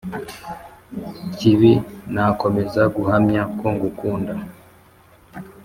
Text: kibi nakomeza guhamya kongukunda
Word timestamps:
kibi 1.35 1.71
nakomeza 2.13 2.81
guhamya 2.95 3.41
kongukunda 3.57 4.33